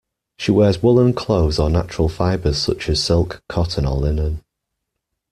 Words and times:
She 0.35 0.49
wears 0.49 0.81
woollen 0.81 1.13
clothes 1.13 1.59
or 1.59 1.69
natural 1.69 2.09
fibres 2.09 2.57
such 2.57 2.89
as 2.89 3.03
silk, 3.03 3.43
cotton 3.47 3.85
or 3.85 3.97
linen. 3.97 4.41